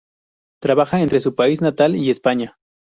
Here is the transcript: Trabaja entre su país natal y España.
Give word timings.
Trabaja 0.63 0.99
entre 0.99 1.19
su 1.19 1.35
país 1.35 1.61
natal 1.61 1.95
y 1.95 2.09
España. 2.09 2.57